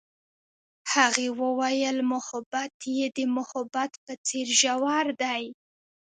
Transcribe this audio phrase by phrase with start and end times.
[0.93, 5.43] هغې وویل محبت یې د محبت په څېر ژور دی.